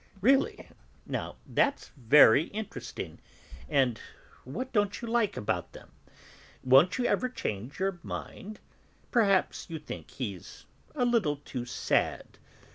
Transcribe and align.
"Really, 0.19 0.67
now; 1.05 1.35
that's 1.45 1.89
very 1.89 2.45
interesting. 2.45 3.19
And 3.69 4.01
what 4.45 4.73
don't 4.73 4.99
you 4.99 5.07
like 5.07 5.37
about 5.37 5.73
them? 5.73 5.91
Won't 6.63 6.97
you 6.97 7.05
ever 7.05 7.29
change 7.29 7.79
your 7.79 7.99
mind? 8.01 8.59
Perhaps 9.11 9.69
you 9.69 9.77
think 9.77 10.09
he's 10.09 10.65
a 10.95 11.05
little 11.05 11.35
too 11.37 11.65
sad. 11.65 12.39